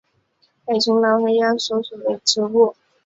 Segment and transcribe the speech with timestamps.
[0.65, 2.75] 北重楼是黑药花科重楼属的植物。